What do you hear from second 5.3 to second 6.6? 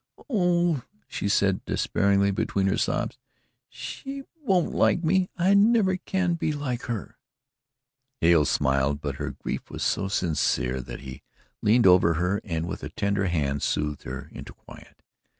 I never can be